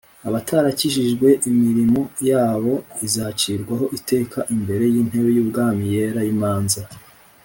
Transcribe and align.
Abatarakijijwe 0.27 1.27
imirimoyabo 1.49 2.73
izacirwaho 3.05 3.85
iteka 3.97 4.39
imbere 4.55 4.83
y'intebe 4.93 5.29
y'ubwami 5.37 5.83
Yera 5.93 6.21
y'imanza 6.27 6.81